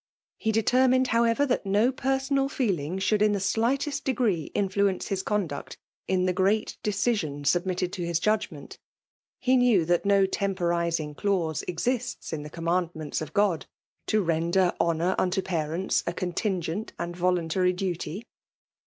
He 0.39 0.51
determined, 0.51 1.09
however, 1.09 1.45
that 1.45 1.63
no 1.63 1.91
personal 1.91 2.49
feeling 2.49 2.97
should 2.97 3.21
in 3.21 3.33
the 3.33 3.39
slightest 3.39 4.03
degree 4.03 4.45
influence 4.55 5.09
his 5.09 5.21
conduct 5.21 5.77
in 6.07 6.27
Ae 6.27 6.33
great 6.33 6.77
decision 6.81 7.45
submitted 7.45 7.93
to 7.93 8.01
his 8.03 8.19
judgment. 8.19 8.79
He 9.37 9.55
knew 9.55 9.85
that 9.85 10.03
no 10.03 10.25
temporizing 10.25 11.13
clause 11.13 11.63
exists 11.67 12.33
in 12.33 12.41
the 12.41 12.49
commandments 12.49 13.21
of 13.21 13.31
God, 13.33 13.67
to 14.07 14.23
render 14.23 14.73
honour 14.81 15.13
unto 15.19 15.39
parents 15.43 16.03
a 16.07 16.13
contingent 16.13 16.93
and 16.97 17.13
volun^ 17.15 17.47
tary 17.47 17.71
duty. 17.71 18.25